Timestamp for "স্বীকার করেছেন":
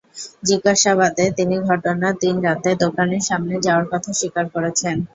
4.13-4.95